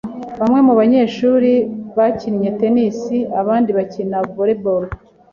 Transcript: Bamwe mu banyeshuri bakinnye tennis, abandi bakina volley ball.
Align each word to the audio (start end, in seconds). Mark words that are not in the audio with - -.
Bamwe 0.39 0.59
mu 0.67 0.73
banyeshuri 0.79 1.51
bakinnye 1.97 2.49
tennis, 2.59 2.99
abandi 3.41 3.69
bakina 3.77 4.17
volley 4.35 4.57
ball. 4.63 4.83